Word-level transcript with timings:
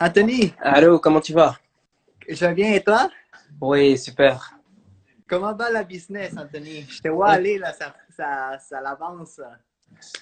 Anthony, 0.00 0.54
Allô, 0.60 0.98
comment 1.00 1.20
tu 1.20 1.32
vas? 1.32 1.58
je 2.28 2.46
bien 2.52 2.72
et 2.74 2.82
toi? 2.82 3.10
Oui, 3.60 3.98
super. 3.98 4.52
Comment 5.26 5.54
va 5.54 5.70
la 5.70 5.82
business, 5.82 6.34
Anthony? 6.36 6.86
Je 6.88 7.00
te 7.00 7.08
vois 7.08 7.30
aller 7.30 7.58
là, 7.58 7.72
ça, 7.72 7.94
ça, 8.16 8.58
ça 8.60 8.80
l'avance. 8.80 9.40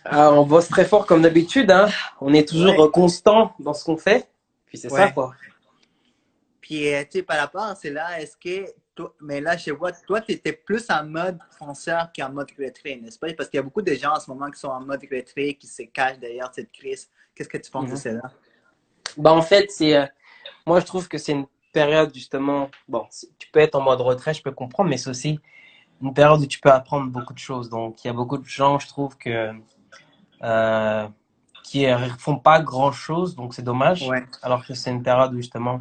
Ah, 0.04 0.32
on 0.32 0.46
bosse 0.46 0.68
très 0.68 0.84
fort 0.84 1.04
comme 1.06 1.22
d'habitude, 1.22 1.70
hein. 1.70 1.88
On 2.20 2.32
est 2.32 2.48
toujours 2.48 2.78
Ouais. 2.78 2.90
constant 2.90 3.54
dans 3.58 3.74
ce 3.74 3.84
qu'on 3.84 3.96
fait. 3.96 4.28
Puis 4.66 4.78
c'est 4.78 4.88
ça, 4.88 4.94
Ouais. 4.94 5.12
quoi. 5.12 5.34
Puis, 6.60 6.92
euh, 6.92 7.02
tu 7.04 7.18
sais, 7.18 7.22
par 7.22 7.38
rapport 7.38 7.64
à 7.64 7.74
cela, 7.74 8.20
est-ce 8.20 8.36
que, 8.36 8.70
toi, 8.94 9.14
mais 9.20 9.40
là, 9.40 9.56
je 9.56 9.70
vois, 9.72 9.92
toi, 9.92 10.20
tu 10.20 10.32
étais 10.32 10.52
plus 10.52 10.88
en 10.90 11.04
mode 11.04 11.38
fonceur 11.58 12.10
qu'en 12.16 12.30
mode 12.30 12.50
retrait, 12.58 12.96
n'est-ce 12.96 13.18
pas? 13.18 13.32
Parce 13.34 13.48
qu'il 13.50 13.58
y 13.58 13.60
a 13.60 13.62
beaucoup 13.62 13.82
de 13.82 13.92
gens 13.94 14.14
en 14.14 14.20
ce 14.20 14.30
moment 14.30 14.50
qui 14.50 14.58
sont 14.58 14.68
en 14.68 14.80
mode 14.80 15.02
retrait, 15.12 15.54
qui 15.54 15.66
se 15.66 15.82
cachent 15.82 16.18
derrière 16.18 16.50
cette 16.52 16.72
crise. 16.72 17.10
Qu'est-ce 17.34 17.48
que 17.48 17.58
tu 17.58 17.70
penses 17.70 17.84
de 17.86 17.90
Mhm. 17.90 17.96
cela? 17.96 18.32
Bah, 19.16 19.32
en 19.32 19.42
fait, 19.42 19.70
c'est, 19.70 19.96
euh, 19.96 20.06
moi, 20.66 20.80
je 20.80 20.86
trouve 20.86 21.08
que 21.08 21.18
c'est 21.18 21.32
une 21.32 21.46
période, 21.72 22.12
justement, 22.14 22.70
bon, 22.88 23.06
tu 23.38 23.48
peux 23.50 23.60
être 23.60 23.74
en 23.74 23.82
mode 23.82 24.00
retrait, 24.00 24.34
je 24.34 24.42
peux 24.42 24.52
comprendre, 24.52 24.90
mais 24.90 24.96
c'est 24.96 25.10
aussi 25.10 25.40
une 26.02 26.14
période 26.14 26.40
où 26.40 26.46
tu 26.46 26.60
peux 26.60 26.70
apprendre 26.70 27.10
beaucoup 27.10 27.32
de 27.32 27.38
choses. 27.38 27.68
Donc, 27.68 28.04
il 28.04 28.08
y 28.08 28.10
a 28.10 28.14
beaucoup 28.14 28.38
de 28.38 28.46
gens, 28.46 28.78
je 28.78 28.86
trouve, 28.86 29.16
que, 29.16 29.52
euh, 30.42 31.08
qui 31.62 31.86
euh, 31.86 31.98
font 32.18 32.36
pas 32.36 32.60
grand-chose, 32.60 33.34
donc 33.34 33.54
c'est 33.54 33.62
dommage. 33.62 34.08
Ouais, 34.08 34.24
Alors 34.42 34.64
que 34.64 34.74
c'est 34.74 34.90
une 34.90 35.02
période 35.02 35.32
où, 35.34 35.36
justement, 35.36 35.78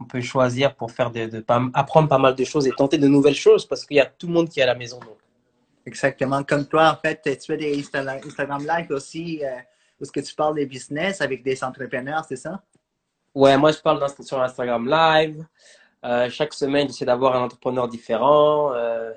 on 0.00 0.04
peut 0.04 0.20
choisir 0.20 0.74
pour 0.74 0.90
faire 0.92 1.10
de, 1.10 1.44
apprendre 1.74 2.08
pas 2.08 2.18
mal 2.18 2.34
de 2.34 2.44
choses 2.44 2.66
et 2.66 2.72
tenter 2.72 2.98
de 2.98 3.08
nouvelles 3.08 3.34
choses 3.34 3.66
parce 3.66 3.84
qu'il 3.84 3.96
y 3.96 4.00
a 4.00 4.06
tout 4.06 4.28
le 4.28 4.32
monde 4.32 4.48
qui 4.48 4.60
est 4.60 4.62
à 4.62 4.66
la 4.66 4.74
maison. 4.74 5.00
Donc. 5.00 5.16
exactement. 5.84 6.42
Comme 6.44 6.66
toi, 6.66 6.92
en 6.92 6.96
fait, 6.96 7.20
tu 7.22 7.46
fais 7.46 7.56
des 7.56 7.82
Insta- 7.82 8.24
Instagram 8.24 8.64
Live 8.64 8.90
aussi, 8.90 9.44
euh, 9.44 9.58
est-ce 10.00 10.12
que 10.12 10.20
tu 10.20 10.34
parles 10.34 10.54
des 10.54 10.66
business 10.66 11.20
avec 11.20 11.42
des 11.42 11.62
entrepreneurs, 11.64 12.24
c'est 12.28 12.36
ça? 12.36 12.62
Ouais, 13.34 13.56
moi 13.56 13.72
je 13.72 13.78
parle 13.78 14.04
sur 14.20 14.40
Instagram 14.40 14.88
Live. 14.88 15.44
Euh, 16.04 16.30
chaque 16.30 16.54
semaine, 16.54 16.86
j'essaie 16.88 17.04
d'avoir 17.04 17.36
un 17.36 17.42
entrepreneur 17.42 17.88
différent. 17.88 18.72
Euh, 18.72 19.12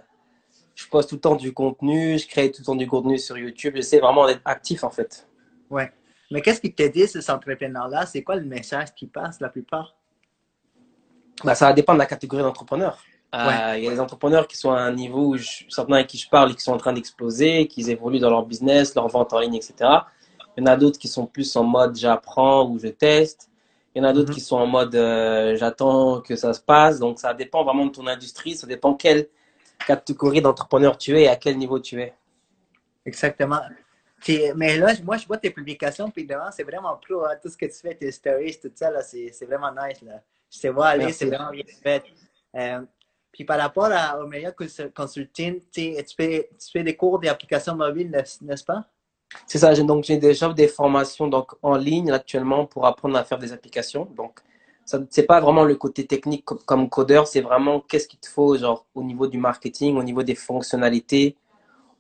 je 0.75 0.87
poste 0.87 1.09
tout 1.09 1.15
le 1.15 1.21
temps 1.21 1.35
du 1.35 1.53
contenu, 1.53 2.17
je 2.17 2.27
crée 2.27 2.51
tout 2.51 2.61
le 2.61 2.65
temps 2.65 2.75
du 2.75 2.87
contenu 2.87 3.17
sur 3.17 3.37
YouTube. 3.37 3.73
J'essaie 3.75 3.99
vraiment 3.99 4.25
d'être 4.25 4.41
actif 4.45 4.83
en 4.83 4.89
fait. 4.89 5.27
Ouais. 5.69 5.91
Mais 6.31 6.41
qu'est-ce 6.41 6.61
qui 6.61 6.73
te 6.73 6.87
dit, 6.87 7.07
ces 7.07 7.29
entrepreneurs-là? 7.29 8.05
C'est 8.05 8.23
quoi 8.23 8.35
le 8.35 8.45
message 8.45 8.93
qui 8.95 9.05
passe 9.05 9.39
la 9.41 9.49
plupart? 9.49 9.95
Bah, 11.43 11.55
ça 11.55 11.67
va 11.67 11.73
dépendre 11.73 11.97
de 11.97 12.03
la 12.03 12.05
catégorie 12.07 12.43
d'entrepreneurs. 12.43 13.03
Euh, 13.33 13.47
Ouais. 13.47 13.79
Il 13.79 13.83
y 13.85 13.87
a 13.87 13.91
des 13.91 13.99
entrepreneurs 13.99 14.47
qui 14.47 14.57
sont 14.57 14.71
à 14.71 14.79
un 14.79 14.91
niveau 14.93 15.27
où 15.27 15.37
je- 15.37 15.63
certains 15.69 15.95
avec 15.95 16.07
qui 16.07 16.17
je 16.17 16.29
parle 16.29 16.51
et 16.51 16.55
qui 16.55 16.61
sont 16.61 16.73
en 16.73 16.77
train 16.77 16.93
d'exploser, 16.93 17.67
qui 17.67 17.89
évoluent 17.89 18.19
dans 18.19 18.29
leur 18.29 18.45
business, 18.45 18.93
leur 18.95 19.07
vente 19.07 19.31
en 19.33 19.39
ligne, 19.39 19.55
etc. 19.55 19.73
Il 20.57 20.61
y 20.61 20.63
en 20.63 20.71
a 20.71 20.75
d'autres 20.75 20.99
qui 20.99 21.07
sont 21.07 21.25
plus 21.25 21.55
en 21.55 21.63
mode 21.63 21.95
j'apprends 21.95 22.67
ou 22.69 22.77
je 22.79 22.87
teste. 22.87 23.49
Il 23.95 24.01
y 24.01 24.05
en 24.05 24.07
a 24.07 24.13
d'autres 24.13 24.29
Mhm. 24.29 24.35
qui 24.35 24.41
sont 24.41 24.57
en 24.57 24.67
mode 24.67 24.95
euh, 24.95 25.55
j'attends 25.57 26.21
que 26.21 26.35
ça 26.35 26.53
se 26.53 26.61
passe. 26.61 26.99
Donc 26.99 27.19
ça 27.19 27.33
dépend 27.33 27.63
vraiment 27.63 27.85
de 27.85 27.91
ton 27.91 28.07
industrie, 28.07 28.55
ça 28.55 28.67
dépend 28.67 28.93
quelle 28.93 29.27
catégorie 29.87 30.41
d'entrepreneur 30.41 30.97
tu 30.97 31.17
es 31.17 31.23
et 31.23 31.27
à 31.27 31.35
quel 31.35 31.57
niveau 31.57 31.79
tu 31.79 32.01
es. 32.01 32.13
Exactement. 33.05 33.61
Mais 34.55 34.77
là, 34.77 34.93
moi, 35.03 35.17
je 35.17 35.25
vois 35.25 35.37
tes 35.37 35.49
publications, 35.49 36.11
puis 36.11 36.25
devant, 36.25 36.51
c'est 36.51 36.63
vraiment 36.63 36.95
pro. 36.97 37.25
hein. 37.25 37.35
Tout 37.41 37.49
ce 37.49 37.57
que 37.57 37.65
tu 37.65 37.73
fais, 37.73 37.95
tes 37.95 38.11
stories, 38.11 38.59
tout 38.61 38.71
ça, 38.75 38.91
là, 38.91 39.01
c'est 39.01 39.45
vraiment 39.45 39.71
nice. 39.71 40.01
Là. 40.03 40.21
Je 40.51 40.59
te 40.59 40.67
vois 40.67 40.87
aller, 40.89 41.11
c'est 41.11 41.25
vraiment 41.25 41.49
bien 41.51 41.63
fait. 41.81 42.03
Euh, 42.55 42.81
puis 43.31 43.45
par 43.45 43.57
rapport 43.59 43.89
à, 43.91 44.19
au 44.21 44.27
meilleur 44.27 44.53
cons- 44.55 44.91
consulting, 44.95 45.59
tu 45.71 45.95
fais, 46.15 46.49
tu 46.59 46.71
fais 46.71 46.83
des 46.83 46.95
cours 46.95 47.17
d'application 47.19 47.75
mobile, 47.75 48.11
n'est- 48.11 48.23
n'est-ce 48.41 48.63
pas? 48.63 48.85
C'est 49.47 49.57
ça, 49.59 49.73
j'ai 49.73 49.83
donc 49.83 50.03
j'ai 50.03 50.17
déjà 50.17 50.51
des 50.53 50.67
formations 50.67 51.27
donc 51.27 51.53
en 51.61 51.75
ligne 51.77 52.11
actuellement 52.11 52.65
pour 52.65 52.85
apprendre 52.85 53.17
à 53.17 53.23
faire 53.23 53.39
des 53.39 53.53
applications. 53.53 54.05
Donc 54.17 54.39
ça 54.85 54.99
c'est 55.09 55.23
pas 55.23 55.39
vraiment 55.41 55.63
le 55.63 55.75
côté 55.75 56.05
technique 56.07 56.45
co- 56.45 56.59
comme 56.65 56.89
codeur, 56.89 57.27
c'est 57.27 57.41
vraiment 57.41 57.79
qu'est-ce 57.81 58.07
qu'il 58.07 58.19
te 58.19 58.27
faut 58.27 58.57
genre 58.57 58.85
au 58.95 59.03
niveau 59.03 59.27
du 59.27 59.37
marketing, 59.37 59.97
au 59.97 60.03
niveau 60.03 60.23
des 60.23 60.35
fonctionnalités, 60.35 61.35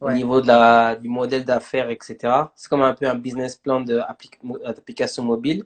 au 0.01 0.11
niveau 0.11 0.41
de 0.41 0.47
la 0.47 0.95
du 0.95 1.09
modèle 1.09 1.45
d'affaires, 1.45 1.89
etc. 1.89 2.53
C'est 2.55 2.69
comme 2.69 2.83
un 2.83 2.93
peu 2.93 3.07
un 3.07 3.15
business 3.15 3.55
plan 3.57 3.81
d'application 3.81 5.23
mobile. 5.23 5.65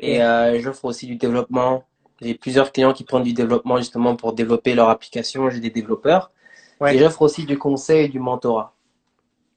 Et 0.00 0.22
euh, 0.22 0.60
j'offre 0.60 0.84
aussi 0.86 1.06
du 1.06 1.16
développement. 1.16 1.84
J'ai 2.20 2.34
plusieurs 2.34 2.72
clients 2.72 2.92
qui 2.92 3.04
prennent 3.04 3.22
du 3.24 3.32
développement 3.32 3.78
justement 3.78 4.16
pour 4.16 4.32
développer 4.34 4.74
leur 4.74 4.88
application. 4.90 5.50
J'ai 5.50 5.60
des 5.60 5.70
développeurs. 5.70 6.32
Ouais. 6.80 6.94
Et 6.94 6.98
j'offre 6.98 7.22
aussi 7.22 7.46
du 7.46 7.58
conseil 7.58 8.06
et 8.06 8.08
du 8.08 8.20
mentorat. 8.20 8.73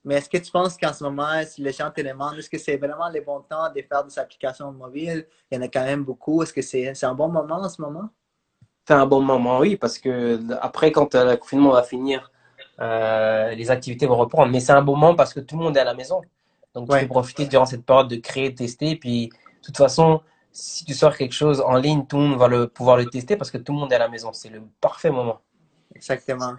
Mais 0.07 0.15
est-ce 0.15 0.29
que 0.29 0.37
tu 0.37 0.51
penses 0.51 0.77
qu'en 0.77 0.93
ce 0.93 1.03
moment, 1.03 1.43
si 1.45 1.61
les 1.61 1.73
gens 1.73 1.91
te 1.91 2.01
demandent, 2.01 2.37
est-ce 2.39 2.49
que 2.49 2.57
c'est 2.57 2.77
vraiment 2.77 3.09
le 3.09 3.21
bon 3.21 3.41
temps 3.41 3.71
de 3.73 3.81
faire 3.81 4.05
des 4.05 4.17
applications 4.17 4.71
mobiles? 4.71 5.27
Il 5.51 5.55
y 5.55 5.57
en 5.59 5.63
a 5.63 5.67
quand 5.67 5.83
même 5.83 6.03
beaucoup. 6.05 6.41
Est-ce 6.43 6.53
que 6.53 6.61
c'est 6.61 6.93
c'est 6.95 7.05
un 7.05 7.13
bon 7.13 7.27
moment 7.29 7.57
en 7.57 7.69
ce 7.69 7.81
moment? 7.81 8.09
C'est 8.87 8.93
un 8.93 9.05
bon 9.05 9.21
moment, 9.21 9.59
oui, 9.59 9.75
parce 9.75 9.97
que 9.99 10.39
après, 10.61 10.91
quand 10.93 11.13
euh, 11.15 11.31
le 11.31 11.37
confinement 11.37 11.71
va 11.71 11.83
finir, 11.83 12.31
euh, 12.79 13.51
les 13.53 13.69
activités 13.69 14.05
vont 14.07 14.15
reprendre. 14.17 14.51
Mais 14.51 14.61
c'est 14.61 14.71
un 14.71 14.81
bon 14.81 14.95
moment 14.95 15.15
parce 15.15 15.33
que 15.33 15.41
tout 15.41 15.57
le 15.57 15.63
monde 15.63 15.75
est 15.77 15.81
à 15.81 15.83
la 15.83 15.93
maison. 15.93 16.21
Donc, 16.73 16.89
tu 16.89 16.91
Ouais. 16.93 17.01
peux 17.01 17.07
profiter 17.07 17.45
durant 17.47 17.65
cette 17.65 17.85
période 17.85 18.07
de 18.07 18.15
créer, 18.17 18.53
tester. 18.55 18.95
Puis, 18.95 19.27
de 19.29 19.35
toute 19.65 19.77
façon, 19.77 20.21
si 20.53 20.85
tu 20.85 20.93
sors 20.93 21.17
quelque 21.17 21.33
chose 21.33 21.59
en 21.61 21.75
ligne, 21.75 22.05
tout 22.07 22.17
le 22.17 22.23
monde 22.23 22.39
va 22.39 22.47
le, 22.47 22.67
pouvoir 22.67 22.97
le 22.97 23.09
tester 23.09 23.35
parce 23.35 23.51
que 23.51 23.57
tout 23.57 23.73
le 23.73 23.79
monde 23.79 23.91
est 23.91 23.95
à 23.95 23.99
la 23.99 24.09
maison. 24.09 24.31
C'est 24.33 24.49
le 24.49 24.63
parfait 24.81 25.11
moment. 25.11 25.41
Exactement. 25.95 26.55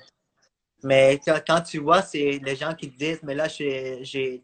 Mais 0.83 1.21
quand 1.47 1.61
tu 1.61 1.79
vois, 1.79 2.03
c'est 2.03 2.41
les 2.43 2.57
gens 2.57 2.75
qui 2.75 2.91
te 2.91 2.97
disent, 2.97 3.21
mais 3.23 3.35
là, 3.35 3.49
j'ai, 3.49 4.43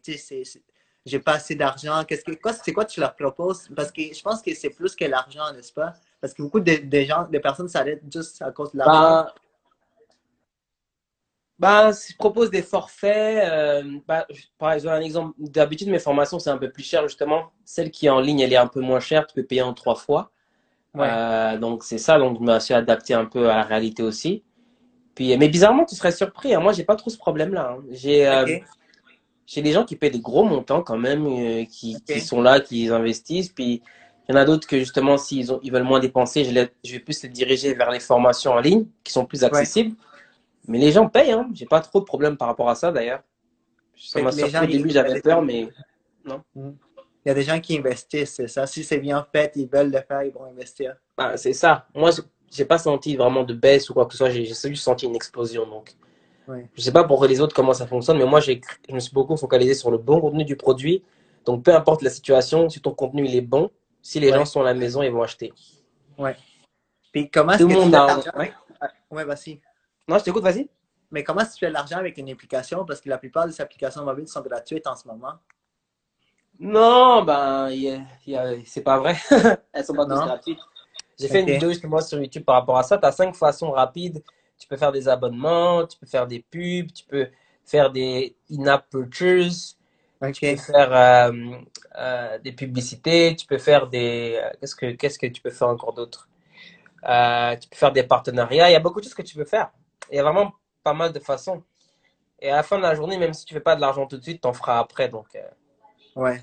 pas 1.25 1.35
assez 1.35 1.55
d'argent. 1.55 2.05
Qu'est-ce 2.05 2.25
que, 2.25 2.33
quoi, 2.33 2.53
c'est 2.53 2.73
quoi 2.73 2.85
tu 2.85 3.01
leur 3.01 3.15
proposes? 3.15 3.69
Parce 3.75 3.93
que 3.93 4.03
je 4.03 4.23
pense 4.23 4.43
que 4.43 4.55
c'est 4.55 4.71
plus 4.71 4.97
que 4.97 5.05
l'argent, 5.05 5.53
n'est-ce 5.53 5.73
pas? 5.73 5.95
Parce 6.21 6.35
que 6.35 6.43
beaucoup 6.43 6.61
de, 6.61 6.77
de 6.77 7.01
gens, 7.03 7.29
de 7.31 7.39
personnes 7.39 7.69
s'arrêtent 7.69 8.03
juste 8.13 8.43
à 8.43 8.51
cause 8.51 8.73
de 8.73 8.79
l'argent. 8.79 9.31
Ben, 11.57 11.93
si 11.93 12.13
je 12.13 12.19
propose 12.19 12.51
des 12.51 12.63
forfaits, 12.63 13.49
euh, 13.49 13.99
je- 14.31 14.43
par 14.59 14.73
exemple, 14.73 14.95
un 14.97 15.01
exemple, 15.01 15.35
d'habitude, 15.39 15.89
mes 15.89 16.01
formations, 16.01 16.41
c'est 16.41 16.51
un 16.51 16.59
peu 16.59 16.71
plus 16.71 16.83
cher, 16.83 17.07
justement. 17.07 17.53
Celle 17.65 17.93
qui 17.93 18.07
est 18.07 18.11
en 18.11 18.19
ligne, 18.21 18.41
elle 18.41 18.53
est 18.53 18.57
un 18.57 18.67
peu 18.67 18.81
moins 18.81 18.99
chère. 18.99 19.27
Tu 19.27 19.35
peux 19.35 19.45
payer 19.45 19.63
en 19.63 19.73
trois 19.73 19.95
fois. 19.95 20.33
Ouais. 20.95 21.09
Euh, 21.11 21.59
donc 21.59 21.83
c'est 21.85 21.99
ça, 21.99 22.19
donc 22.19 22.39
je 22.39 22.45
me 22.45 22.59
suis 22.61 22.75
adapté 22.75 23.15
un 23.15 23.25
peu 23.25 23.51
à 23.51 23.57
la 23.57 23.63
réalité 23.65 24.03
aussi. 24.03 24.45
Puis, 25.15 25.37
mais 25.37 25.49
bizarrement, 25.49 25.85
tu 25.85 25.95
serais 25.95 26.13
surpris, 26.13 26.55
hein. 26.55 26.61
Moi, 26.61 26.73
j'ai 26.73 26.85
pas 26.85 26.97
trop 26.97 27.11
ce 27.11 27.17
problème-là. 27.19 27.77
hein. 27.79 27.85
J'ai 27.91 28.27
euh, 28.27 28.59
des 29.57 29.73
gens 29.73 29.85
qui 29.85 29.97
paient 29.97 30.11
des 30.11 30.21
gros 30.21 30.45
montants 30.45 30.83
quand 30.83 30.99
même, 30.99 31.27
euh, 31.27 31.65
qui, 31.65 31.97
sont 32.21 32.43
là, 32.43 32.61
qui 32.61 32.89
investissent. 32.89 33.51
Puis 33.51 33.83
il 34.29 34.35
y 34.35 34.37
en 34.37 34.41
a 34.41 34.45
d'autres 34.45 34.67
que 34.67 34.79
justement, 34.79 35.17
s'ils 35.19 35.47
ils 35.63 35.73
veulent 35.73 35.83
moins 35.85 36.01
dépenser, 36.01 36.45
je, 36.45 36.51
les- 36.51 36.69
je 36.85 36.93
vais 36.93 36.99
plus 36.99 37.23
les 37.23 37.29
diriger 37.29 37.75
vers 37.75 37.91
les 37.91 38.01
formations 38.01 38.53
en 38.53 38.61
ligne 38.61 38.87
qui 39.05 39.13
sont 39.13 39.27
plus 39.27 39.43
Ouais. 39.43 39.47
accessibles. 39.49 39.95
Mais 40.67 40.79
les 40.79 40.93
gens 40.93 41.09
payent, 41.09 41.33
hein. 41.33 41.49
J'ai 41.53 41.67
pas 41.67 41.81
trop 41.81 42.01
de 42.01 42.05
problème 42.05 42.37
par 42.37 42.49
rapport 42.49 42.71
à 42.71 42.75
ça 42.75 42.91
d'ailleurs. 42.91 43.23
Ça 43.97 44.21
m'a 44.21 44.33
surpris 44.33 44.65
au 44.65 44.67
début, 44.67 44.91
j'avais 44.91 45.21
peur, 45.21 45.43
mais 45.43 45.69
non. 46.25 46.43
Il 46.57 47.29
y 47.29 47.31
a 47.31 47.35
des 47.35 47.43
gens 47.43 47.59
qui 47.61 47.79
investissent, 47.79 48.35
c'est 48.35 48.49
ça. 48.49 48.67
Si 48.67 48.85
c'est 48.85 48.99
bien 48.99 49.27
fait, 49.33 49.53
ils 49.57 49.67
veulent 49.67 49.91
le 49.91 50.01
faire, 50.01 50.23
ils 50.25 50.33
vont 50.33 50.45
investir. 50.45 50.95
Bah, 51.17 51.37
c'est 51.37 51.55
ça. 51.55 51.87
Moi, 51.95 52.11
j'ai- 52.55 52.65
pas 52.65 52.79
senti 52.79 53.17
vraiment 53.17 53.43
de 53.45 53.53
baisse 53.55 53.91
ou 53.91 53.95
quoi 53.95 54.07
que 54.07 54.13
ce 54.13 54.19
soit. 54.19 54.31
J'ai 54.31 54.45
juste 54.47 54.77
senti 54.83 55.07
une 55.07 55.15
explosion. 55.17 55.67
Donc, 55.67 55.95
Ouais. 56.47 56.69
je 56.75 56.81
sais 56.83 56.93
pas 56.93 57.05
pour 57.05 57.25
les 57.27 57.41
autres 57.41 57.55
comment 57.55 57.73
ça 57.73 57.87
fonctionne, 57.87 58.19
mais 58.19 58.27
moi, 58.27 58.41
j'ai, 58.41 58.61
je 58.89 58.95
me 58.95 59.01
suis 59.01 59.13
beaucoup 59.13 59.37
focalisé 59.37 59.75
sur 59.75 59.91
le 59.91 59.99
bon 59.99 60.21
contenu 60.21 60.45
du 60.45 60.57
produit. 60.57 61.03
Donc, 61.45 61.63
peu 61.65 61.75
importe 61.75 62.03
la 62.03 62.11
situation, 62.11 62.69
si 62.69 62.81
ton 62.81 62.93
contenu 62.93 63.25
il 63.27 63.35
est 63.37 63.41
bon, 63.41 63.71
si 64.03 64.21
les 64.21 64.31
Ouais. 64.31 64.39
gens 64.39 64.45
sont 64.45 64.61
à 64.61 64.65
la 64.65 64.75
maison, 64.75 65.03
ils 65.03 65.11
vont 65.11 65.23
acheter. 65.23 65.53
Ouais. 66.19 66.37
Puis 67.13 67.31
comment 67.31 67.53
est-ce 67.53 67.63
Tout 67.63 67.69
que 67.69 67.73
le 67.75 67.79
tu 67.81 67.85
monde 67.85 67.93
fais 67.93 67.99
de 67.99 68.03
a. 68.03 68.07
l'argent? 68.07 68.53
Ouais. 69.11 69.25
Vas-y. 69.25 69.61
Non, 70.09 70.19
je 70.19 70.25
t'écoute, 70.25 70.43
vas-y. 70.43 70.69
Mais 71.11 71.23
comment 71.23 71.41
est-ce 71.41 71.51
que 71.51 71.55
tu 71.55 71.61
fais 71.61 71.69
de 71.69 71.73
l'argent 71.75 71.97
avec 71.99 72.19
une 72.19 72.29
application? 72.31 72.85
Parce 72.85 73.01
que 73.01 73.09
la 73.09 73.19
plupart 73.19 73.47
des 73.47 73.59
applications 73.61 74.05
mobiles 74.05 74.27
sont 74.29 74.41
gratuites 74.43 74.87
en 74.87 74.97
ce 74.97 75.07
moment. 75.07 75.35
Non, 76.59 77.23
ben, 77.25 77.69
c'est 78.65 78.83
pas 78.83 78.99
vrai. 78.99 79.17
Elles 79.73 79.85
sont 79.85 79.95
pas 79.95 80.05
toutes 80.07 80.15
gratuites. 80.15 80.59
J'ai 81.19 81.29
fait 81.29 81.41
une 81.41 81.51
vidéo 81.51 81.71
justement 81.71 82.01
sur 82.01 82.19
YouTube 82.21 82.45
par 82.45 82.57
rapport 82.57 82.77
à 82.79 82.83
ça. 82.83 82.99
Tu 82.99 83.07
as 83.07 83.13
cinq 83.13 83.35
façons 83.35 83.71
rapides. 83.71 84.23
Tu 84.59 84.69
peux 84.69 84.77
faire 84.77 84.93
des 84.93 85.09
abonnements, 85.09 85.87
tu 85.87 85.99
peux 85.99 86.07
faire 86.07 86.27
des 86.27 86.41
pubs, 86.41 86.93
tu 86.93 87.05
peux 87.07 87.29
faire 87.65 87.91
des 87.91 88.37
in-app 88.51 88.89
purchases, 88.89 89.77
tu 90.33 90.41
peux 90.43 90.57
faire 90.57 90.93
euh, 90.93 91.33
euh, 91.97 92.39
des 92.39 92.53
publicités, 92.53 93.35
tu 93.37 93.47
peux 93.47 93.59
faire 93.59 93.89
des... 93.89 94.39
euh, 94.43 94.51
Qu'est-ce 94.61 94.77
que, 94.77 94.93
qu'est-ce 94.93 95.19
que 95.19 95.27
tu 95.27 95.43
peux 95.43 95.51
faire 95.51 95.69
encore 95.69 95.93
d'autre? 95.93 96.29
Euh, 97.07 97.57
tu 97.57 97.69
peux 97.69 97.77
faire 97.77 97.93
des 97.93 98.05
partenariats. 98.05 98.71
Il 98.71 98.73
y 98.73 98.77
a 98.77 98.81
beaucoup 98.81 99.01
de 99.01 99.05
choses 99.05 99.15
que 99.15 99.23
tu 99.23 99.37
peux 99.37 99.45
faire. 99.45 99.71
Il 100.11 100.17
y 100.17 100.19
a 100.19 100.23
vraiment 100.23 100.53
pas 100.85 100.95
mal 100.95 101.13
de 101.13 101.19
façons. 101.19 101.63
Et 102.41 102.51
à 102.51 102.57
la 102.57 102.63
fin 102.63 102.77
de 102.77 102.83
la 102.83 102.95
journée, 102.95 103.19
même 103.19 103.35
si 103.35 103.45
tu 103.45 103.55
fais 103.55 103.61
pas 103.61 103.75
de 103.77 103.81
l'argent 103.81 104.07
tout 104.07 104.19
de 104.19 104.23
suite, 104.23 104.41
t'en 104.43 104.53
feras 104.53 104.79
après. 104.79 105.09
Donc, 105.09 105.27
Ouais. 106.15 106.41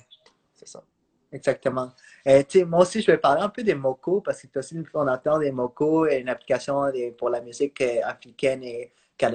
c'est 0.53 0.67
ça. 0.67 0.83
Exactement. 1.31 1.91
Et, 2.25 2.45
sais, 2.47 2.65
moi 2.65 2.81
aussi, 2.81 3.01
je 3.01 3.07
vais 3.11 3.17
parler 3.17 3.41
un 3.41 3.49
peu 3.49 3.63
des 3.63 3.73
Moco 3.75 4.21
parce 4.21 4.41
que 4.41 4.47
tu 4.47 4.53
es 4.55 4.59
aussi 4.59 4.75
le 4.75 4.83
fondateur 4.85 5.39
des 5.39 5.51
Moco, 5.51 6.05
une 6.07 6.29
application 6.29 6.89
des- 6.91 7.11
pour 7.11 7.29
la 7.29 7.41
musique 7.41 7.81
euh, 7.81 8.01
africaine 8.03 8.63
et 8.63 8.91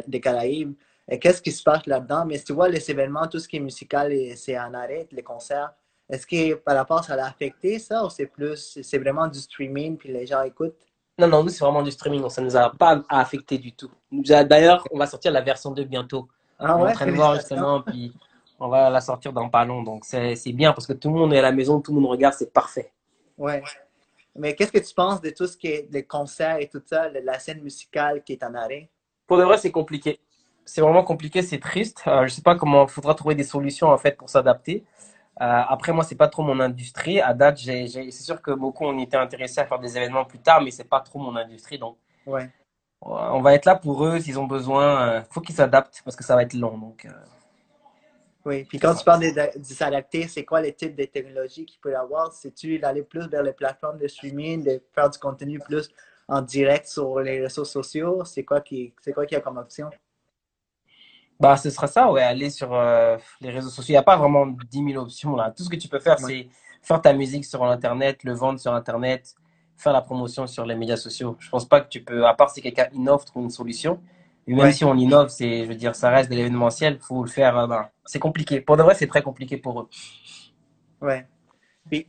des 0.07 0.21
Caraïbes. 0.21 0.75
Et 1.09 1.19
qu'est-ce 1.19 1.41
qui 1.43 1.53
se 1.53 1.63
passe 1.63 1.87
là-dedans? 1.87 2.25
Mais 2.27 2.39
tu 2.41 2.53
vois, 2.53 2.69
les 2.69 2.91
événements, 2.91 3.27
tout 3.29 3.39
ce 3.39 3.47
qui 3.49 3.57
est 3.57 3.61
musical, 3.61 4.13
et- 4.13 4.37
c'est 4.37 4.59
en 4.59 4.75
arrêt, 4.75 5.07
les 5.13 5.23
concerts. 5.23 5.73
Est-ce 6.09 6.27
que 6.27 6.55
par 6.55 6.77
rapport, 6.77 7.03
ça 7.05 7.17
l'a 7.17 7.27
affecté 7.27 7.79
ça 7.79 8.05
ou 8.05 8.11
c'est 8.11 8.27
plus, 8.27 8.79
c'est 8.83 8.99
vraiment 8.99 9.27
du 9.27 9.39
streaming 9.41 9.97
puis 9.97 10.13
les 10.13 10.27
gens 10.27 10.43
écoutent? 10.43 10.77
Non, 11.19 11.27
non, 11.29 11.43
nous, 11.43 11.49
c'est 11.49 11.65
vraiment 11.65 11.83
du 11.83 11.91
streaming, 11.91 12.21
donc 12.21 12.31
ça 12.33 12.41
ne 12.43 12.47
nous 12.47 12.57
a 12.57 12.71
pas 12.71 13.03
affecté 13.09 13.59
du 13.59 13.73
tout. 13.73 13.91
D'ailleurs, 14.13 14.87
on 14.91 14.99
va 14.99 15.07
sortir 15.07 15.33
la 15.33 15.41
version 15.41 15.71
2 15.73 15.85
bientôt. 15.85 16.29
Ah 16.59 16.77
on 16.77 16.81
est 16.81 16.83
ouais, 16.85 16.91
en 16.91 16.93
train 16.93 17.07
de 17.07 17.13
voir 17.13 17.35
justement, 17.35 17.81
puis 17.83 18.13
on 18.59 18.69
va 18.69 18.91
la 18.91 19.01
sortir 19.01 19.33
dans 19.33 19.49
pas 19.49 19.65
long. 19.65 19.83
Donc, 19.83 20.05
c'est 20.05 20.53
bien 20.53 20.73
parce 20.73 20.87
que 20.87 20.93
tout 20.93 21.09
le 21.09 21.15
monde 21.19 21.33
est 21.35 21.39
à 21.39 21.43
la 21.43 21.53
maison, 21.53 21.81
tout 21.81 21.95
le 21.95 22.01
monde 22.01 22.11
regarde, 22.11 22.35
c'est 22.35 22.53
parfait. 22.53 22.93
Ouais. 23.39 23.63
Mais 24.35 24.55
qu'est-ce 24.55 24.73
que 24.73 24.79
tu 24.79 24.95
penses 24.95 25.21
de 25.21 25.31
tout 25.31 25.47
ce 25.47 25.57
qui 25.57 25.69
est 25.69 25.89
les 25.91 26.05
concerts 26.05 26.59
et 26.59 26.69
tout 26.69 26.83
ça, 26.85 27.09
de 27.09 27.21
la 27.21 27.39
scène 27.39 27.63
musicale 27.63 28.23
qui 28.23 28.35
est 28.35 28.45
en 28.45 28.55
arrêt? 28.55 28.89
Pour 29.27 29.39
de 29.39 29.45
vrai, 29.45 29.59
c'est 29.59 29.71
compliqué. 29.71 30.21
C'est 30.65 30.81
vraiment 30.81 31.05
compliqué, 31.05 31.43
c'est 31.43 31.59
triste. 31.61 32.03
Euh, 32.07 32.27
je 32.27 32.35
sais 32.35 32.43
pas 32.43 32.57
comment, 32.57 32.85
il 32.85 32.91
faudra 32.91 33.15
trouver 33.15 33.35
des 33.35 33.45
solutions 33.45 33.89
en 33.89 33.99
fait 33.99 34.17
pour 34.17 34.29
s'adapter. 34.29 34.85
Euh, 35.41 35.63
après, 35.69 35.93
moi, 35.93 36.03
c'est 36.03 36.17
pas 36.17 36.29
trop 36.29 36.43
mon 36.43 36.61
industrie. 36.61 37.21
À 37.21 37.35
date, 37.35 37.59
c'est 37.59 38.11
sûr 38.11 38.43
que 38.43 38.51
beaucoup 38.51 38.85
on 38.85 38.99
était 38.99 39.17
intéressés 39.17 39.61
à 39.61 39.67
faire 39.67 39.79
des 39.79 39.97
événements 39.97 40.25
plus 40.25 40.39
tard, 40.39 40.61
mais 40.61 40.71
c'est 40.71 40.85
pas 40.89 41.01
trop 41.01 41.19
mon 41.19 41.37
industrie. 41.37 41.79
Donc, 41.79 41.97
Ouais. 42.27 42.51
on 43.03 43.41
va 43.41 43.55
être 43.55 43.67
là 43.67 43.77
pour 43.77 44.05
eux 44.05 44.19
s'ils 44.19 44.39
ont 44.39 44.47
besoin. 44.47 45.09
Euh, 45.09 45.23
faut 45.31 45.41
qu'ils 45.41 45.55
s'adaptent 45.55 46.03
parce 46.05 46.17
que 46.17 46.25
ça 46.25 46.35
va 46.35 46.43
être 46.43 46.55
long. 46.55 46.77
Donc, 46.77 47.07
Oui. 48.47 48.65
Puis 48.65 48.79
quand 48.79 48.95
tu 48.95 49.05
parles 49.05 49.21
de, 49.23 49.65
s'adapter, 49.65 50.29
c'est 50.29 50.45
quoi 50.45 50.61
les 50.63 50.73
types 50.73 50.95
de 50.95 51.05
technologies 51.05 51.67
qu'il 51.67 51.81
peut 51.81 51.91
y 51.91 51.95
avoir? 51.95 52.33
C'est-tu 52.33 52.79
d'aller 52.79 53.03
plus 53.03 53.29
vers 53.29 53.43
les 53.43 53.53
plateformes 53.53 53.99
de 53.99 54.07
streaming, 54.07 54.63
de 54.65 54.81
faire 54.95 55.11
du 55.11 55.19
contenu 55.19 55.59
plus 55.59 55.91
en 56.29 56.41
direct 56.41 56.87
sur 56.87 57.19
les 57.21 57.41
réseaux 57.41 57.65
sociaux? 57.65 58.25
C'est 58.25 58.45
quoi 58.45 58.61
qui, 58.61 58.95
c'est 59.03 59.13
quoi 59.13 59.27
qu'il 59.27 59.37
y 59.37 59.39
a 59.39 59.43
comme 59.43 59.59
option? 59.59 59.91
bah, 61.39 61.57
ce 61.57 61.71
sera 61.71 61.87
ça, 61.87 62.11
ouais, 62.11 62.23
aller 62.23 62.51
sur 62.51 62.73
euh, 62.73 63.19
les 63.41 63.51
réseaux 63.51 63.69
sociaux. 63.69 63.91
Il 63.91 63.95
n'y 63.95 63.99
a 63.99 64.03
pas 64.03 64.17
vraiment 64.17 64.47
10 64.47 64.93
000 64.93 65.03
options 65.03 65.37
là. 65.37 65.53
Tout 65.55 65.65
ce 65.65 65.69
que 65.69 65.77
tu 65.77 65.89
peux 65.89 65.99
faire, 65.99 66.19
c'est 66.19 66.49
faire 66.83 67.03
ta 67.03 67.13
musique 67.13 67.45
sur 67.45 67.63
Internet, 67.65 68.25
le 68.25 68.33
vendre 68.33 68.59
sur 68.59 68.73
Internet, 68.73 69.35
faire 69.77 69.93
la 69.93 70.01
promotion 70.01 70.47
sur 70.47 70.65
les 70.65 70.75
médias 70.75 70.97
sociaux. 70.97 71.37
Je 71.39 71.51
pense 71.51 71.67
pas 71.67 71.81
que 71.81 71.89
tu 71.89 72.03
peux, 72.03 72.27
à 72.27 72.35
part 72.35 72.51
si 72.51 72.63
quelqu'un 72.63 72.89
innove, 72.93 73.25
trouve 73.25 73.45
une 73.45 73.51
solution. 73.51 74.01
Même 74.47 74.59
Ouais. 74.61 74.73
si 74.73 74.85
on 74.85 74.95
innove, 74.97 75.29
c'est, 75.29 75.65
je 75.65 75.69
veux 75.69 75.75
dire, 75.75 75.95
ça 75.97 76.09
reste 76.11 76.31
de 76.31 76.37
l'événementiel, 76.37 76.99
faut 77.01 77.23
le 77.25 77.29
faire. 77.31 77.59
euh, 77.59 77.67
ben, 77.67 77.89
c'est 78.05 78.19
compliqué. 78.21 78.61
Pour 78.61 78.77
de 78.77 78.83
vrai, 78.83 78.95
c'est 78.95 79.09
très 79.09 79.23
compliqué 79.23 79.57
pour 79.57 79.81
eux. 79.81 79.89
Ouais. 81.01 81.27
Puis, 81.91 82.07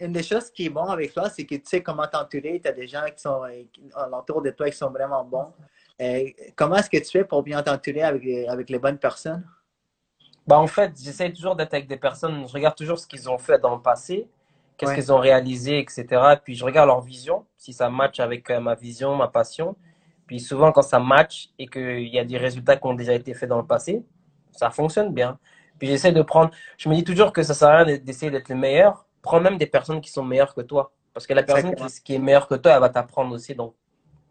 une 0.00 0.12
des 0.12 0.22
choses 0.22 0.50
qui 0.50 0.66
est 0.66 0.70
bon 0.70 0.84
avec 0.86 1.12
toi, 1.14 1.30
c'est 1.30 1.44
que 1.44 1.54
tu 1.54 1.62
sais 1.64 1.82
comment 1.82 2.06
t'entourer. 2.08 2.60
Tu 2.60 2.68
as 2.68 2.72
des 2.72 2.86
gens 2.88 3.04
qui 3.14 3.20
sont 3.22 3.42
euh, 3.44 3.62
alentour 3.94 4.42
de 4.42 4.50
toi 4.50 4.68
qui 4.70 4.76
sont 4.76 4.90
vraiment 4.90 5.24
bons. 5.24 5.52
Euh, 6.00 6.24
comment 6.56 6.76
est-ce 6.76 6.90
que 6.90 6.98
tu 6.98 7.10
fais 7.10 7.24
pour 7.24 7.42
bien 7.42 7.62
t'entourer 7.62 8.02
avec, 8.02 8.24
les- 8.24 8.46
avec 8.48 8.68
les 8.68 8.78
bonnes 8.80 8.98
personnes? 8.98 9.46
Bah, 10.46 10.58
en 10.58 10.66
fait, 10.66 10.92
j'essaie 11.00 11.32
toujours 11.32 11.54
d'être 11.56 11.72
avec 11.72 11.86
des 11.88 11.96
personnes, 11.96 12.46
je 12.48 12.52
regarde 12.52 12.74
toujours 12.76 12.98
ce 12.98 13.06
qu'ils 13.06 13.30
ont 13.30 13.38
fait 13.38 13.58
dans 13.58 13.74
le 13.76 13.80
passé, 13.80 14.28
qu'est-ce 14.76 14.90
Ouais. 14.90 14.96
qu'ils 14.96 15.12
ont 15.12 15.18
réalisé, 15.18 15.78
etc. 15.78 16.04
Puis 16.42 16.54
je 16.56 16.64
regarde 16.64 16.88
leur 16.88 17.00
vision, 17.00 17.46
si 17.56 17.72
ça 17.72 17.88
match 17.88 18.18
avec 18.20 18.50
ma 18.50 18.74
vision, 18.74 19.14
ma 19.16 19.28
passion. 19.28 19.76
Puis 20.26 20.40
souvent, 20.40 20.72
quand 20.72 20.82
ça 20.82 20.98
match 20.98 21.50
et 21.58 21.66
qu'il 21.66 22.08
y 22.08 22.18
a 22.18 22.24
des 22.24 22.38
résultats 22.38 22.76
qui 22.76 22.86
ont 22.86 22.94
déjà 22.94 23.14
été 23.14 23.34
faits 23.34 23.48
dans 23.48 23.58
le 23.58 23.66
passé, 23.66 24.02
ça 24.52 24.70
fonctionne 24.70 25.12
bien. 25.12 25.38
Puis 25.78 25.88
j'essaie 25.88 26.12
de 26.12 26.22
prendre, 26.22 26.50
je 26.78 26.88
me 26.88 26.94
dis 26.94 27.04
toujours 27.04 27.32
que 27.32 27.42
ça 27.42 27.54
sert 27.54 27.68
à 27.68 27.82
rien 27.82 27.98
d'essayer 27.98 28.30
d'être 28.30 28.48
le 28.48 28.54
meilleur. 28.56 29.06
Prends 29.22 29.40
même 29.40 29.58
des 29.58 29.66
personnes 29.66 30.00
qui 30.00 30.10
sont 30.10 30.24
meilleures 30.24 30.54
que 30.54 30.60
toi. 30.62 30.92
Parce 31.12 31.26
que 31.26 31.34
la 31.34 31.42
personne 31.42 31.74
qui, 31.74 31.84
qui 32.02 32.14
est 32.14 32.18
meilleure 32.18 32.48
que 32.48 32.54
toi, 32.54 32.72
elle 32.72 32.80
va 32.80 32.88
t'apprendre 32.88 33.34
aussi. 33.34 33.54
Donc, 33.54 33.74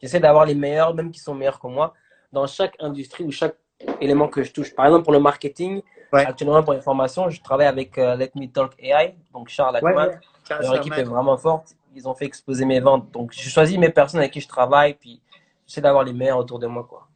j'essaie 0.01 0.19
d'avoir 0.19 0.45
les 0.45 0.55
meilleurs, 0.55 0.93
même 0.93 1.11
qui 1.11 1.19
sont 1.19 1.33
meilleurs 1.33 1.59
que 1.59 1.67
moi, 1.67 1.93
dans 2.31 2.45
chaque 2.47 2.75
industrie 2.79 3.23
ou 3.23 3.31
chaque 3.31 3.55
élément 4.01 4.27
que 4.27 4.43
je 4.43 4.51
touche. 4.51 4.73
Par 4.75 4.85
exemple, 4.85 5.03
pour 5.03 5.13
le 5.13 5.19
marketing, 5.19 5.81
Ouais. 6.13 6.27
Actuellement, 6.27 6.61
pour 6.61 6.73
l'information, 6.73 7.27
je 7.31 7.41
travaille 7.41 7.65
avec 7.65 7.97
euh, 7.97 8.15
Let 8.15 8.31
Me 8.35 8.45
Talk 8.45 8.73
AI, 8.77 9.15
donc 9.33 9.49
Charles 9.49 9.77
Ackman. 9.77 9.95
ouais. 9.95 10.19
Charles 10.47 10.61
Leur 10.61 10.75
équipe 10.75 10.93
est 10.93 11.03
vraiment 11.03 11.35
forte. 11.37 11.75
Ils 11.95 12.07
ont 12.07 12.13
fait 12.13 12.25
exploser 12.25 12.65
mes 12.65 12.79
ventes. 12.79 13.09
Donc, 13.11 13.33
je 13.33 13.49
choisis 13.49 13.79
mes 13.79 13.89
personnes 13.89 14.19
avec 14.19 14.31
qui 14.31 14.39
je 14.39 14.47
travaille, 14.47 14.93
puis 14.93 15.19
j'essaie 15.73 15.81
d'avoir 15.81 16.03
les 16.03 16.13
meilleurs 16.13 16.37
autour 16.37 16.59
de 16.59 16.67
moi, 16.67 16.85
quoi. 16.87 17.07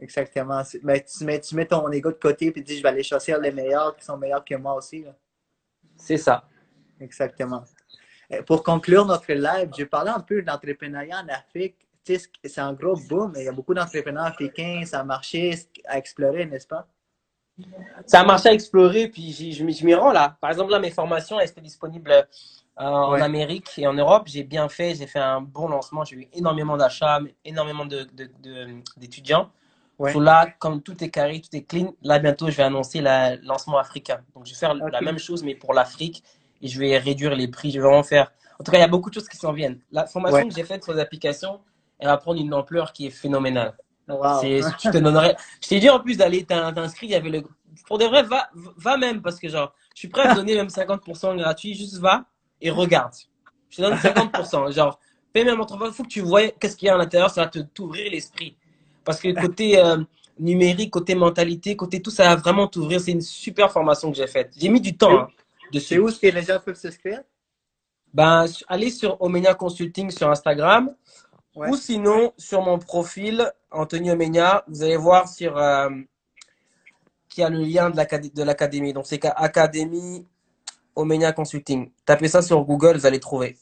Exactement. 0.00 0.62
Mais 0.82 1.04
tu 1.04 1.24
mets, 1.24 1.40
tu 1.40 1.54
mets 1.54 1.66
ton 1.66 1.90
ego 1.90 2.10
de 2.10 2.16
côté 2.16 2.52
et 2.54 2.60
dis, 2.62 2.78
je 2.78 2.82
vais 2.82 2.88
aller 2.88 3.02
choisir 3.02 3.38
les 3.38 3.52
meilleurs 3.52 3.94
qui 3.94 4.04
sont 4.04 4.16
meilleurs 4.16 4.44
que 4.44 4.54
moi 4.54 4.74
aussi. 4.74 5.04
C'est 5.96 6.16
ça. 6.16 6.44
Exactement. 6.98 7.64
Euh, 8.32 8.42
Pour 8.42 8.62
conclure 8.62 9.04
notre 9.04 9.30
live, 9.32 9.70
je 9.76 9.84
parlais 9.84 10.10
un 10.10 10.20
peu 10.20 10.40
d'entrepreneuriat 10.40 11.22
en 11.22 11.28
Afrique. 11.28 11.76
Tu 12.04 12.18
sais, 12.18 12.30
c'est 12.44 12.60
un 12.60 12.72
gros 12.72 12.96
boom. 12.96 13.34
Il 13.36 13.44
y 13.44 13.48
a 13.48 13.52
beaucoup 13.52 13.74
d'entrepreneurs 13.74 14.24
africains. 14.24 14.82
Ça 14.86 15.00
a 15.00 15.04
marché 15.04 15.54
à 15.86 15.98
explorer, 15.98 16.46
n'est-ce 16.46 16.66
pas? 16.66 16.88
Ça 18.06 18.20
a 18.20 18.24
marché 18.24 18.50
à 18.50 18.52
explorer, 18.52 19.08
puis 19.08 19.32
je 19.32 19.64
m'y 19.64 19.72
je 19.72 19.84
m'y 19.84 19.94
rends 19.94 20.12
là. 20.12 20.36
Par 20.40 20.50
exemple, 20.50 20.72
là, 20.72 20.78
mes 20.78 20.90
formations, 20.90 21.40
elles 21.40 21.48
étaient 21.48 21.62
disponibles 21.62 22.28
euh, 22.78 22.84
en. 22.84 23.12
Amérique 23.14 23.70
et 23.78 23.86
en 23.86 23.94
Europe. 23.94 24.24
J'ai 24.26 24.42
bien 24.44 24.68
fait, 24.68 24.94
j'ai 24.94 25.06
fait 25.06 25.18
un 25.18 25.40
bon 25.40 25.68
lancement. 25.68 26.04
J'ai 26.04 26.16
eu 26.16 26.28
énormément 26.32 26.76
d'achats, 26.76 27.20
énormément 27.44 27.86
de- 27.86 28.06
de- 28.14 28.30
de- 28.42 28.82
d'étudiants. 28.96 29.50
Ouais. 29.98 30.12
So 30.12 30.20
là, 30.20 30.46
comme 30.58 30.82
tout 30.82 31.02
est 31.02 31.08
carré, 31.08 31.40
tout 31.40 31.56
est 31.56 31.62
clean, 31.62 31.94
là 32.02 32.18
bientôt 32.18 32.50
je 32.50 32.56
vais 32.56 32.62
annoncer 32.64 33.00
le 33.00 33.40
lancement 33.46 33.78
africain. 33.78 34.20
Donc 34.34 34.44
je 34.44 34.50
vais 34.52 34.58
faire 34.58 34.74
la 34.74 35.00
même 35.00 35.18
chose 35.18 35.42
mais 35.42 35.54
pour 35.54 35.72
l'Afrique 35.72 36.22
et 36.60 36.68
je 36.68 36.78
vais 36.78 36.98
réduire 36.98 37.34
les 37.34 37.48
prix. 37.48 37.70
Je 37.70 37.78
vais 37.80 37.86
vraiment 37.86 38.02
faire. 38.02 38.30
En 38.60 38.64
tout 38.64 38.70
cas, 38.72 38.76
il 38.78 38.82
y 38.82 38.84
a 38.84 38.88
beaucoup 38.88 39.08
de 39.08 39.14
choses 39.14 39.28
qui 39.28 39.36
s'en 39.38 39.52
viennent. 39.52 39.80
La 39.90 40.06
formation 40.06 40.38
Ouais. 40.40 40.48
que 40.48 40.54
j'ai 40.54 40.64
faite 40.64 40.84
sur 40.84 40.92
les 40.92 41.00
applications, 41.00 41.60
elle 41.98 42.08
va 42.08 42.16
prendre 42.18 42.38
une 42.40 42.52
ampleur 42.52 42.92
qui 42.92 43.06
est 43.06 43.10
phénoménale. 43.10 43.74
Wow. 44.08 44.40
C'est, 44.42 44.60
je 44.84 44.90
te 44.90 44.98
donnerais. 44.98 45.34
Je 45.62 45.68
t'ai 45.68 45.80
dit 45.80 45.88
en 45.88 46.00
plus 46.00 46.16
d'aller 46.18 46.44
t'in- 46.44 46.72
t'inscrire, 46.74 47.08
il 47.10 47.12
y 47.12 47.16
avait 47.16 47.30
le. 47.30 47.42
Pour 47.86 47.96
de 47.98 48.04
vrai, 48.04 48.22
va, 48.22 48.48
va 48.54 48.96
même 48.98 49.22
parce 49.22 49.38
que 49.38 49.48
genre, 49.48 49.74
je 49.94 50.00
suis 50.00 50.08
prêt 50.08 50.22
à 50.28 50.34
donner 50.34 50.54
même 50.56 50.68
50% 50.68 51.36
gratuit. 51.36 51.74
Juste 51.74 51.98
va 51.98 52.24
et 52.60 52.70
regarde. 52.70 53.14
Je 53.70 53.76
te 53.76 53.82
donne 53.82 53.94
50%. 53.94 54.72
Genre, 54.72 54.98
paye 55.32 55.44
même 55.44 55.60
entre 55.60 55.78
Il 55.86 55.92
faut 55.92 56.02
que 56.02 56.08
tu 56.08 56.20
vois 56.20 56.48
qu'est-ce 56.48 56.76
qu'il 56.76 56.86
y 56.86 56.88
a 56.88 56.94
à 56.94 56.98
l'intérieur, 56.98 57.30
ça 57.30 57.42
va 57.42 57.48
te 57.48 57.58
t'ouvrir 57.58 58.10
l'esprit. 58.10 58.56
Parce 59.04 59.20
que 59.20 59.32
côté 59.40 59.78
euh, 59.78 59.98
numérique, 60.38 60.90
côté 60.90 61.14
mentalité, 61.14 61.76
côté 61.76 62.02
tout, 62.02 62.10
ça 62.10 62.24
va 62.24 62.36
vraiment 62.36 62.66
t'ouvrir. 62.66 63.00
C'est 63.00 63.12
une 63.12 63.20
super 63.20 63.70
formation 63.70 64.10
que 64.10 64.16
j'ai 64.16 64.26
faite. 64.26 64.52
J'ai 64.56 64.68
mis 64.68 64.80
du 64.80 64.96
temps 64.96 65.20
hein, 65.20 65.28
C'est 65.70 65.70
dessus. 65.72 65.98
où 65.98 66.08
est-ce 66.08 66.20
que 66.20 66.26
les 66.26 66.42
gens 66.42 66.58
peuvent 66.64 66.76
s'inscrire? 66.76 67.20
Ben, 68.12 68.46
allez 68.68 68.90
sur 68.90 69.20
Omenia 69.20 69.54
Consulting 69.54 70.10
sur 70.10 70.30
Instagram. 70.30 70.94
Ouais. 71.54 71.68
Ou 71.70 71.76
sinon, 71.76 72.32
sur 72.36 72.62
mon 72.62 72.78
profil, 72.78 73.50
Anthony 73.70 74.10
Omenia, 74.10 74.64
vous 74.68 74.82
allez 74.82 74.96
voir 74.96 75.28
sur 75.28 75.56
euh, 75.56 75.88
qu'il 77.28 77.42
y 77.42 77.44
a 77.44 77.50
le 77.50 77.60
lien 77.60 77.90
de 77.90 78.42
l'académie. 78.42 78.92
Donc, 78.92 79.06
c'est 79.06 79.24
Académie 79.24 80.26
Omenia 80.96 81.32
Consulting. 81.32 81.90
Tapez 82.04 82.28
ça 82.28 82.42
sur 82.42 82.60
Google, 82.64 82.96
vous 82.96 83.06
allez 83.06 83.20
trouver. 83.20 83.56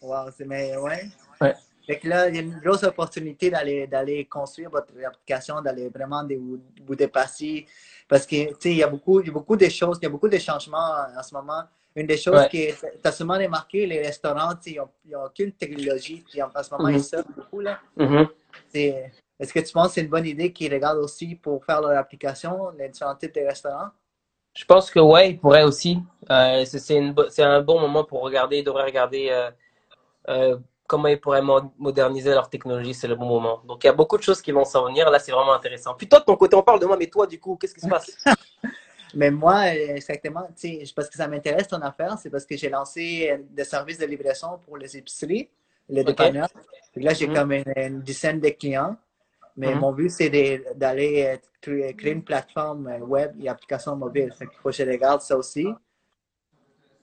Wow, 0.00 0.30
c'est 0.36 0.44
mais 0.46 0.76
ouais. 0.76 1.04
Ouais. 1.40 1.54
Fait 1.86 1.98
que 1.98 2.08
là, 2.08 2.28
il 2.28 2.36
y 2.36 2.38
a 2.38 2.42
une 2.42 2.58
grosse 2.60 2.84
opportunité 2.84 3.50
d'aller 3.50 3.86
d'aller 3.88 4.24
construire 4.26 4.70
votre 4.70 4.92
application, 5.04 5.60
d'aller 5.60 5.88
vraiment 5.88 6.22
de 6.22 6.36
vous, 6.36 6.60
vous 6.86 6.94
dépasser. 6.94 7.66
Parce 8.08 8.24
que, 8.26 8.50
tu 8.50 8.54
sais, 8.60 8.70
il 8.70 8.76
y 8.76 8.82
a 8.82 8.86
beaucoup, 8.88 9.20
il 9.20 9.26
y 9.26 9.30
a 9.30 9.32
beaucoup 9.32 9.56
de 9.56 9.68
choses, 9.68 9.98
il 10.00 10.04
y 10.04 10.06
a 10.06 10.10
beaucoup 10.10 10.28
de 10.28 10.38
changements 10.38 10.92
en, 11.18 11.22
ce 11.22 11.34
moment. 11.34 11.62
Une 11.94 12.06
des 12.06 12.16
choses 12.16 12.36
Ouais. 12.36 12.48
que 12.48 12.80
tu 12.80 13.08
as 13.08 13.12
sûrement 13.12 13.34
remarqué, 13.38 13.86
les 13.86 14.00
restaurants, 14.00 14.54
tu 14.54 14.72
sais, 14.74 14.78
ils 15.04 15.10
n'ont 15.12 15.24
aucune 15.26 15.52
technologie. 15.52 16.24
Puis 16.28 16.40
en, 16.42 16.48
en 16.54 16.62
ce 16.62 16.70
moment, 16.74 16.88
Mhm. 16.88 16.94
ils 16.96 17.04
sortent 17.04 17.32
beaucoup, 17.36 17.60
là. 17.60 17.78
Mhm. 17.96 18.28
C'est- 18.72 19.12
Est-ce 19.40 19.52
que 19.52 19.58
tu 19.60 19.72
penses 19.72 19.88
que 19.88 19.94
c'est 19.94 20.00
une 20.02 20.08
bonne 20.08 20.26
idée 20.26 20.52
qu'ils 20.52 20.72
regardent 20.72 20.98
aussi 20.98 21.34
pour 21.34 21.64
faire 21.64 21.80
leur 21.80 21.98
application, 21.98 22.70
les 22.78 22.88
différents 22.90 23.16
types 23.16 23.34
de 23.34 23.40
restaurants? 23.40 23.88
Je 24.54 24.64
pense 24.64 24.88
que 24.90 25.00
ouais, 25.00 25.30
il 25.30 25.38
pourrait 25.40 25.64
aussi. 25.64 25.98
Euh, 26.32 26.64
c'est 26.64 27.42
un 27.42 27.60
bon 27.62 27.80
moment 27.80 28.04
pour 28.04 28.22
regarder. 28.22 28.58
Ils 28.58 28.64
devraient 28.64 28.84
regarder 28.84 29.28
euh, 29.30 29.50
euh, 30.28 30.58
comment 30.86 31.08
ils 31.08 31.20
pourraient 31.20 31.42
mo- 31.42 31.72
moderniser 31.78 32.30
leur 32.30 32.48
technologie. 32.48 32.94
C'est 32.94 33.08
le 33.08 33.16
bon 33.16 33.26
moment. 33.26 33.60
Donc 33.66 33.84
il 33.84 33.86
y 33.86 33.90
a 33.90 33.92
beaucoup 33.92 34.16
de 34.18 34.22
choses 34.22 34.40
qui 34.42 34.52
vont 34.52 34.64
s'en 34.64 34.86
venir. 34.86 35.10
Là, 35.10 35.18
c'est 35.18 35.32
vraiment 35.32 35.54
intéressant. 35.54 35.94
Puis 35.94 36.08
toi, 36.08 36.20
de 36.20 36.24
ton 36.24 36.36
côté, 36.36 36.56
on 36.56 36.62
parle 36.62 36.80
de 36.80 36.86
moi, 36.86 36.96
mais 36.96 37.06
toi, 37.08 37.26
du 37.26 37.38
coup, 37.40 37.56
qu'est-ce 37.56 37.74
qui 37.74 37.80
se 37.80 37.88
passe? 37.88 38.10
Mais 39.14 39.30
moi, 39.30 39.68
exactement, 39.74 40.48
parce 40.96 41.08
que 41.10 41.16
ça 41.16 41.28
m'intéresse 41.28 41.68
ton 41.68 41.82
affaire, 41.82 42.16
c'est 42.18 42.30
parce 42.30 42.46
que 42.46 42.56
j'ai 42.56 42.70
lancé 42.70 43.38
des 43.50 43.64
services 43.64 43.98
de 43.98 44.06
livraison 44.06 44.58
pour 44.64 44.78
les 44.78 44.96
épiceries, 44.96 45.50
les 45.90 46.02
dépanneurs. 46.02 46.48
Là, 46.96 47.12
j'ai 47.12 47.26
Mhm. 47.28 47.34
comme 47.34 47.52
une, 47.52 47.72
une 47.76 48.00
dizaine 48.00 48.40
de 48.40 48.48
clients. 48.48 48.96
Mais 49.54 49.74
Mhm. 49.74 49.80
mon 49.80 49.92
but, 49.92 50.08
c'est 50.10 50.30
d'aller 50.76 51.38
créer 51.60 52.12
une 52.12 52.22
plateforme 52.22 52.86
web 53.02 53.32
et 53.38 53.50
application 53.50 53.96
mobile. 53.96 54.32
Fait 54.32 54.46
qu'il 54.46 54.56
faut 54.62 54.70
que 54.70 54.76
je 54.76 54.82
regarde 54.84 55.20
ça 55.20 55.36
aussi. 55.36 55.66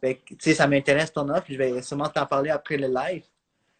Fait 0.02 0.16
que, 0.16 0.30
tu 0.30 0.38
sais, 0.40 0.54
ça 0.54 0.68
m'intéresse 0.68 1.12
ton 1.12 1.28
offre. 1.30 1.46
Je 1.50 1.58
vais 1.58 1.82
sûrement 1.82 2.08
t'en 2.10 2.26
parler 2.26 2.50
après 2.50 2.78
le 2.78 2.88
live. 2.88 3.24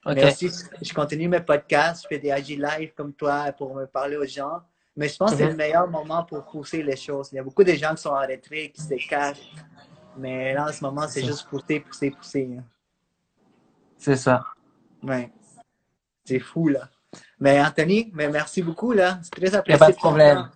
Mais 0.06 0.26
aussi, 0.26 0.50
je 0.82 0.94
continue 0.94 1.28
mes 1.28 1.42
podcasts, 1.42 2.04
je 2.04 2.08
fais 2.08 2.20
des 2.20 2.30
IG 2.30 2.58
live 2.60 2.94
comme 2.96 3.14
toi 3.14 3.52
pour 3.52 3.76
me 3.76 3.86
parler 3.86 4.16
aux 4.18 4.26
gens. 4.26 4.62
Mais 4.96 5.08
je 5.08 5.18
pense 5.18 5.32
que 5.32 5.38
c'est 5.38 5.44
Mhm. 5.46 5.50
le 5.52 5.56
meilleur 5.56 5.88
moment 5.90 6.24
pour 6.24 6.44
pousser 6.46 6.82
les 6.84 6.96
choses. 6.96 7.30
Il 7.32 7.36
y 7.36 7.40
a 7.40 7.44
beaucoup 7.44 7.64
de 7.64 7.74
gens 7.74 7.94
qui 7.96 8.02
sont 8.02 8.10
en 8.10 8.20
retrait, 8.22 8.70
qui 8.70 8.82
se 8.82 9.08
cachent. 9.08 9.52
Mais 10.18 10.54
là, 10.54 10.68
en 10.68 10.72
ce 10.74 10.84
moment, 10.84 11.08
c'est 11.08 11.24
juste 11.24 11.48
pousser, 11.48 11.80
pousser, 11.80 12.12
pousser. 12.12 12.50
hein. 12.60 12.64
C'est 13.98 14.16
ça. 14.18 14.44
Ouais. 15.04 15.32
C'est 16.26 16.40
fou, 16.40 16.68
là. 16.70 16.90
Mais 17.40 17.62
Anthony, 17.62 18.10
mais 18.14 18.30
merci 18.30 18.62
beaucoup, 18.62 18.92
là. 18.92 19.20
C'est 19.24 19.32
très 19.32 19.48
Il 19.48 19.50
n'y 19.50 19.56
a 19.56 19.60
apprécié. 19.60 19.80
pas 19.80 19.92
de 19.92 19.96
problème. 19.98 20.38
temps. 20.38 20.50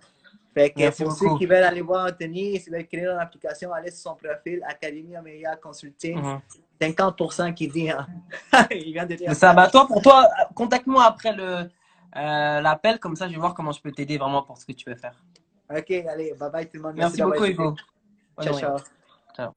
Fait 0.54 0.70
que 0.70 0.78
Merci 0.78 1.02
pour 1.02 1.12
beaucoup. 1.12 1.30
ceux 1.30 1.38
qui 1.38 1.46
veulent 1.46 1.64
aller 1.64 1.80
voir 1.80 2.06
Anthony, 2.06 2.60
s'ils 2.60 2.72
veulent 2.72 2.86
créer 2.86 3.02
une 3.06 3.18
application, 3.18 3.72
allez 3.72 3.90
sur 3.90 4.10
son 4.10 4.14
profil, 4.14 4.62
Académie 4.66 5.16
Amelia 5.16 5.56
Consulting. 5.56 6.16
Mhm. 6.20 6.40
50% 6.80 7.54
qui 7.54 7.68
dit, 7.68 7.90
hein. 7.90 8.06
il 8.70 8.92
vient 8.92 9.06
de 9.06 9.14
dire. 9.14 9.34
Ça. 9.34 9.52
Bah, 9.52 9.68
toi, 9.68 9.86
pour 9.86 10.02
toi, 10.02 10.28
contacte-moi 10.54 11.04
après 11.04 11.32
le 11.32 11.68
euh, 12.16 12.60
l'appel, 12.60 12.98
comme 13.00 13.16
ça, 13.16 13.26
je 13.26 13.32
vais 13.32 13.38
voir 13.38 13.54
comment 13.54 13.72
je 13.72 13.80
peux 13.80 13.90
t'aider 13.90 14.18
vraiment 14.18 14.42
pour 14.42 14.56
ce 14.58 14.64
que 14.64 14.72
tu 14.72 14.88
veux 14.88 14.96
faire. 14.96 15.14
Ok, 15.68 15.90
allez, 15.90 16.34
bye 16.38 16.50
bye 16.50 16.66
tout 16.66 16.76
le 16.76 16.82
monde. 16.82 16.94
Merci, 16.96 17.22
beaucoup. 17.22 17.44
Hugo. 17.44 17.74
Bonne 18.36 18.46
Ciao, 18.46 18.58
journée. 18.58 18.82
ciao. 19.36 19.50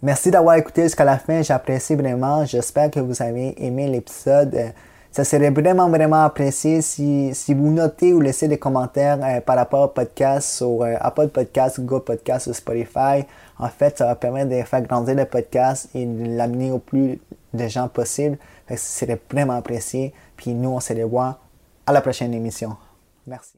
Merci 0.00 0.30
d'avoir 0.30 0.54
écouté 0.54 0.84
jusqu'à 0.84 1.04
la 1.04 1.18
fin. 1.18 1.42
J'apprécie 1.42 1.96
vraiment. 1.96 2.44
J'espère 2.44 2.90
que 2.90 3.00
vous 3.00 3.20
avez 3.22 3.62
aimé 3.62 3.88
l'épisode. 3.88 4.72
Ça 5.10 5.24
serait 5.24 5.50
vraiment, 5.50 5.88
vraiment 5.88 6.22
apprécié 6.22 6.82
si, 6.82 7.34
si 7.34 7.54
vous 7.54 7.70
notez 7.70 8.12
ou 8.12 8.20
laissez 8.20 8.46
des 8.46 8.58
commentaires 8.58 9.18
euh, 9.22 9.40
par 9.40 9.56
rapport 9.56 9.84
au 9.84 9.88
podcast 9.88 10.56
sur 10.56 10.82
euh, 10.82 10.94
Apple 11.00 11.28
Podcast, 11.28 11.80
Google 11.80 12.04
Podcast 12.04 12.46
ou 12.46 12.52
Spotify. 12.52 13.24
En 13.58 13.68
fait, 13.68 13.98
ça 13.98 14.06
va 14.06 14.14
permettre 14.14 14.50
de 14.50 14.62
faire 14.62 14.82
grandir 14.82 15.14
le 15.14 15.24
podcast 15.24 15.88
et 15.94 16.04
de 16.04 16.36
l'amener 16.36 16.70
au 16.70 16.78
plus 16.78 17.20
de 17.54 17.68
gens 17.68 17.88
possible. 17.88 18.38
Ça 18.68 18.76
serait 18.76 19.20
vraiment 19.30 19.54
apprécié. 19.54 20.12
Puis 20.36 20.52
nous, 20.52 20.70
on 20.70 20.80
se 20.80 20.92
revoit 20.92 21.38
à 21.86 21.92
la 21.92 22.00
prochaine 22.00 22.34
émission. 22.34 22.76
Merci. 23.26 23.57